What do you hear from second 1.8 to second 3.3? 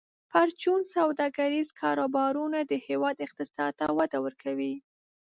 کاروبارونه د هیواد